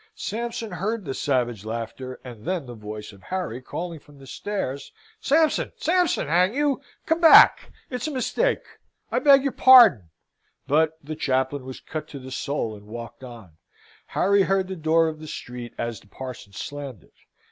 [0.15, 4.91] Sampson heard the savage laughter, and then the voice of Harry calling from the stairs,
[5.19, 6.27] "Sampson, Sampson!
[6.27, 6.81] hang you!
[7.05, 7.71] come back!
[7.91, 8.63] It's a mistake!
[9.11, 10.09] I beg your pardon!"
[10.65, 13.57] But the chaplain was cut to the soul, and walked on.
[14.07, 17.13] Harry heard the door of the street as the parson slammed it.